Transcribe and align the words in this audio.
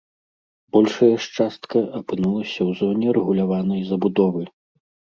Большая 0.77 1.09
ж 1.25 1.35
частка 1.37 1.79
апынулася 2.01 2.57
ў 2.57 2.71
зоне 2.83 3.07
рэгуляванай 3.21 3.89
забудовы. 3.95 4.43